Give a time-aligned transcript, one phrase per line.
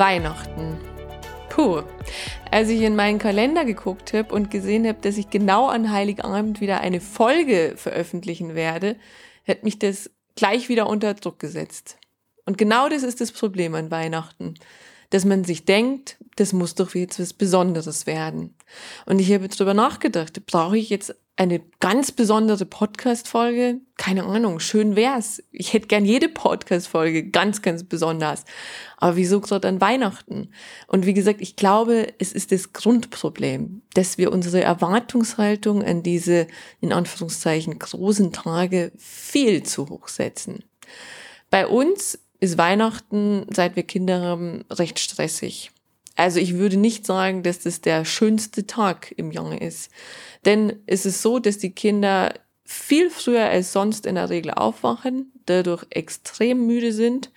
[0.00, 0.78] Weihnachten.
[1.50, 1.82] Puh.
[2.50, 6.62] Als ich in meinen Kalender geguckt habe und gesehen habe, dass ich genau an Heiligabend
[6.62, 8.96] wieder eine Folge veröffentlichen werde,
[9.46, 11.98] hat mich das gleich wieder unter Druck gesetzt.
[12.46, 14.54] Und genau das ist das Problem an Weihnachten
[15.10, 18.54] dass man sich denkt, das muss doch jetzt was Besonderes werden.
[19.06, 23.80] Und ich habe jetzt drüber nachgedacht, brauche ich jetzt eine ganz besondere Podcast-Folge?
[23.96, 25.42] Keine Ahnung, schön wär's.
[25.52, 28.44] Ich hätte gern jede Podcast-Folge ganz, ganz besonders.
[28.98, 30.52] Aber wieso gerade an Weihnachten?
[30.86, 36.46] Und wie gesagt, ich glaube, es ist das Grundproblem, dass wir unsere Erwartungshaltung an diese,
[36.82, 40.62] in Anführungszeichen, großen Tage viel zu hoch setzen.
[41.48, 45.70] Bei uns ist Weihnachten, seit wir Kinder haben, recht stressig.
[46.20, 49.90] Also ich würde nicht sagen, dass das der schönste Tag im Jahr ist.
[50.44, 55.32] Denn es ist so, dass die Kinder viel früher als sonst in der Regel aufwachen,
[55.46, 57.32] dadurch extrem müde sind,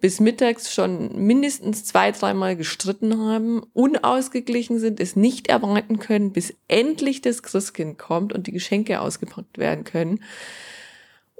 [0.00, 6.54] bis mittags schon mindestens zwei, dreimal gestritten haben, unausgeglichen sind, es nicht erwarten können, bis
[6.68, 10.20] endlich das Christkind kommt und die Geschenke ausgepackt werden können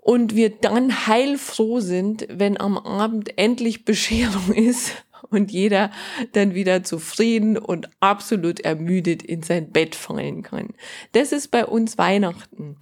[0.08, 5.90] und wir dann heilfroh sind, wenn am Abend endlich Bescherung ist und jeder
[6.32, 10.74] dann wieder zufrieden und absolut ermüdet in sein Bett fallen kann.
[11.12, 12.76] Das ist bei uns Weihnachten.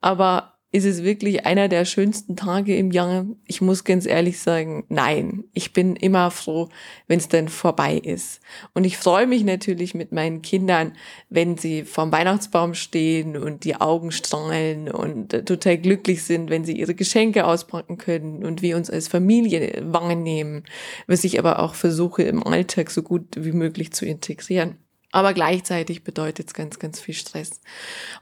[0.00, 3.26] Aber ist es wirklich einer der schönsten Tage im Jahr?
[3.46, 5.44] Ich muss ganz ehrlich sagen, nein.
[5.52, 6.70] Ich bin immer froh,
[7.06, 8.40] wenn es dann vorbei ist.
[8.72, 10.94] Und ich freue mich natürlich mit meinen Kindern,
[11.28, 16.64] wenn sie vorm Weihnachtsbaum stehen und die Augen strahlen und äh, total glücklich sind, wenn
[16.64, 20.64] sie ihre Geschenke auspacken können und wir uns als Familie wahrnehmen,
[21.06, 24.81] was ich aber auch versuche im Alltag so gut wie möglich zu integrieren.
[25.12, 27.60] Aber gleichzeitig bedeutet es ganz, ganz viel Stress.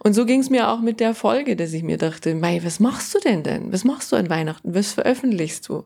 [0.01, 2.81] Und so ging es mir auch mit der Folge, dass ich mir dachte, Mai, was
[2.81, 3.73] machst du denn denn?
[3.73, 4.75] Was machst du an Weihnachten?
[4.75, 5.85] Was veröffentlichst du?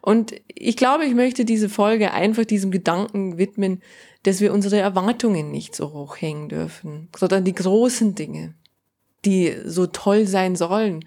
[0.00, 3.82] Und ich glaube, ich möchte diese Folge einfach diesem Gedanken widmen,
[4.22, 8.54] dass wir unsere Erwartungen nicht so hoch hängen dürfen, sondern die großen Dinge,
[9.26, 11.04] die so toll sein sollen.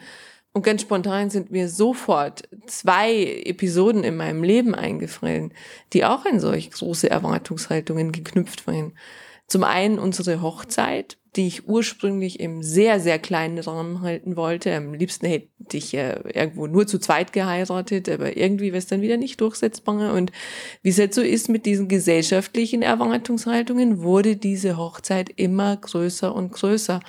[0.54, 5.52] Und ganz spontan sind mir sofort zwei Episoden in meinem Leben eingefallen,
[5.94, 8.94] die auch an solch große Erwartungshaltungen geknüpft waren.
[9.52, 14.74] Zum einen unsere Hochzeit, die ich ursprünglich im sehr, sehr kleinen Rahmen halten wollte.
[14.74, 19.02] Am liebsten hätte ich äh, irgendwo nur zu zweit geheiratet, aber irgendwie wäre es dann
[19.02, 20.14] wieder nicht durchsetzbar.
[20.14, 20.32] Und
[20.84, 26.54] wie es jetzt so ist mit diesen gesellschaftlichen Erwartungshaltungen, wurde diese Hochzeit immer größer und
[26.54, 27.02] größer.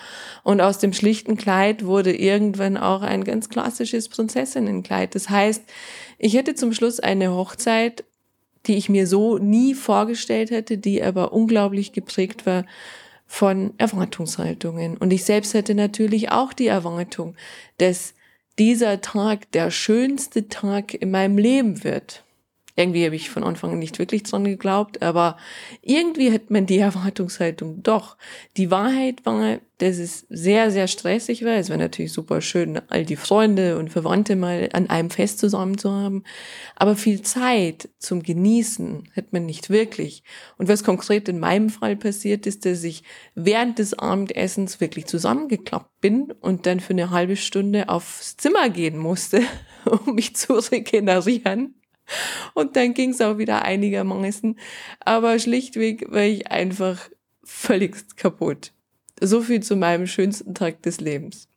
[0.42, 5.14] Und aus dem schlichten Kleid wurde irgendwann auch ein ganz klassisches Prinzessinnenkleid.
[5.14, 5.62] Das heißt,
[6.19, 8.03] ich hätte zum Schluss eine Hochzeit
[8.66, 12.64] die ich mir so nie vorgestellt hätte, die aber unglaublich geprägt war
[13.26, 14.96] von Erwartungshaltungen.
[14.96, 17.34] Und ich selbst hätte natürlich auch die Erwartung,
[17.78, 18.14] dass
[18.58, 22.24] dieser Tag der schönste Tag in meinem Leben wird.
[22.75, 25.37] Irgendwie habe ich von Anfang an nicht wirklich dran geglaubt, aber
[25.83, 28.16] irgendwie hat man die Erwartungshaltung doch.
[28.56, 31.56] Die Wahrheit war, dass es sehr, sehr stressig war.
[31.56, 35.77] Es war natürlich super schön, all die Freunde und Verwandte mal an einem Fest zusammen
[35.77, 36.22] zu haben.
[36.77, 40.22] Aber viel Zeit zum Genießen hat man nicht wirklich.
[40.56, 43.03] Und was konkret in meinem Fall passiert ist, dass ich
[43.34, 48.97] während des Abendessens wirklich zusammengeklappt bin und dann für eine halbe Stunde aufs Zimmer gehen
[48.97, 49.43] musste,
[49.84, 51.75] um mich zu regenerieren
[52.54, 54.58] und dann ging es auch wieder einigermaßen.
[55.00, 57.08] Aber schlichtweg war ich einfach
[57.44, 58.72] völlig kaputt.
[59.20, 61.48] So viel zu meinem schönsten Tag des Lebens.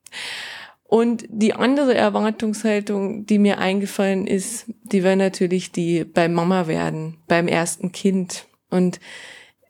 [0.88, 7.18] Und die andere Erwartungshaltung, die mir eingefallen ist, die war natürlich die beim Mama werden,
[7.28, 8.46] beim ersten Kind.
[8.70, 9.00] Und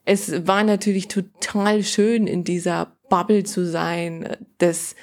[0.04, 4.96] es war natürlich total schön, in dieser Bubble zu sein, dass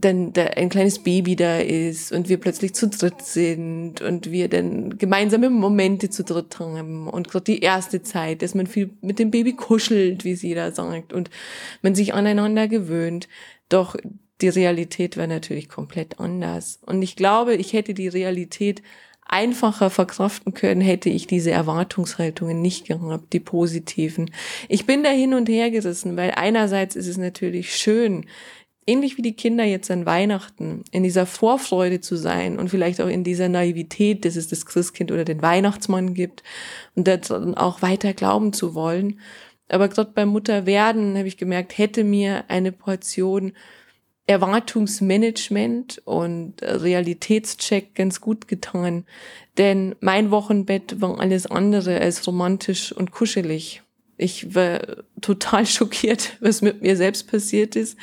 [0.00, 4.48] dann da ein kleines Baby da ist und wir plötzlich zu dritt sind und wir
[4.48, 9.18] dann gemeinsame Momente zu dritt haben und gerade die erste Zeit, dass man viel mit
[9.18, 11.30] dem Baby kuschelt, wie sie da sagt und
[11.82, 13.28] man sich aneinander gewöhnt.
[13.68, 13.96] Doch
[14.40, 16.78] die Realität war natürlich komplett anders.
[16.86, 18.82] Und ich glaube, ich hätte die Realität
[19.28, 24.30] einfacher verkraften können, hätte ich diese Erwartungshaltungen nicht gehabt, die positiven.
[24.68, 28.24] Ich bin da hin und her gerissen, weil einerseits ist es natürlich schön,
[28.88, 33.08] ähnlich wie die Kinder jetzt an Weihnachten, in dieser Vorfreude zu sein und vielleicht auch
[33.08, 36.42] in dieser Naivität, dass es das Christkind oder den Weihnachtsmann gibt
[36.94, 39.20] und dann auch weiter glauben zu wollen.
[39.68, 43.52] Aber gerade beim Mutterwerden habe ich gemerkt, hätte mir eine Portion
[44.26, 49.04] Erwartungsmanagement und Realitätscheck ganz gut getan.
[49.56, 53.82] Denn mein Wochenbett war alles andere als romantisch und kuschelig.
[54.18, 54.80] Ich war
[55.20, 57.96] total schockiert, was mit mir selbst passiert ist,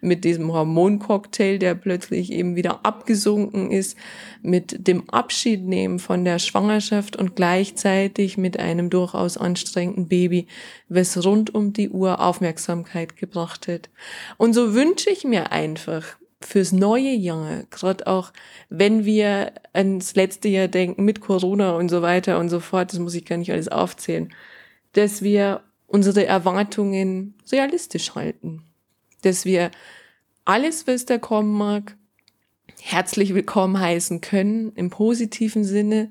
[0.00, 3.96] mit diesem Hormoncocktail, der plötzlich eben wieder abgesunken ist,
[4.42, 10.46] mit dem Abschiednehmen von der Schwangerschaft und gleichzeitig mit einem durchaus anstrengenden Baby,
[10.88, 13.90] was rund um die Uhr Aufmerksamkeit gebracht hat.
[14.38, 18.32] Und so wünsche ich mir einfach, fürs neue Jahr, gerade auch
[18.68, 23.00] wenn wir ans letzte Jahr denken mit Corona und so weiter und so fort, das
[23.00, 24.32] muss ich gar nicht alles aufzählen,
[24.92, 28.64] dass wir unsere Erwartungen realistisch halten.
[29.22, 29.70] Dass wir
[30.44, 31.96] alles, was da kommen mag,
[32.80, 36.10] herzlich willkommen heißen können, im positiven Sinne.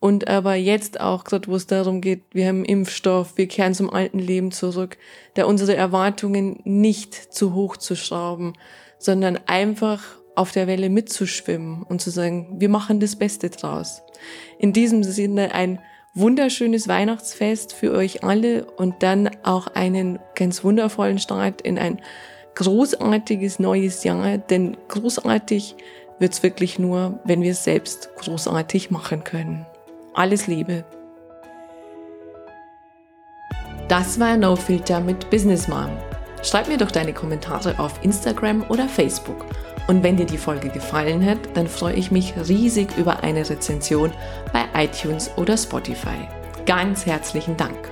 [0.00, 3.88] Und aber jetzt auch, gerade wo es darum geht, wir haben Impfstoff, wir kehren zum
[3.88, 4.98] alten Leben zurück,
[5.34, 8.54] da unsere Erwartungen nicht zu hoch zu schrauben,
[8.98, 10.02] sondern einfach
[10.34, 14.02] auf der Welle mitzuschwimmen und zu sagen, wir machen das Beste draus.
[14.58, 15.78] In diesem Sinne ein
[16.14, 22.00] wunderschönes Weihnachtsfest für euch alle und dann auch einen ganz wundervollen Start in ein
[22.54, 25.76] großartiges neues Jahr, denn großartig
[26.18, 29.66] wird's wirklich nur, wenn wir es selbst großartig machen können.
[30.12, 30.84] Alles Liebe.
[33.88, 35.90] Das war No Filter mit Business Mom.
[36.42, 39.46] Schreib mir doch deine Kommentare auf Instagram oder Facebook
[39.86, 44.12] und wenn dir die Folge gefallen hat, dann freue ich mich riesig über eine Rezension
[44.52, 46.28] bei iTunes oder Spotify.
[46.66, 47.91] Ganz herzlichen Dank.